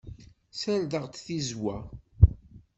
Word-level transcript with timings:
Ssardeɣ-d 0.51 1.13
tizewwa. 1.17 1.77